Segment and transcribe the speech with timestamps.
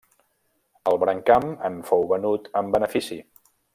[0.91, 3.21] El brancam en fou venut amb benefici.